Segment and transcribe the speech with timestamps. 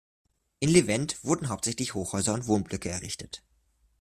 [0.57, 3.43] In Levent werden hauptsächlich Hochhäuser und Wohnblöcke errichtet.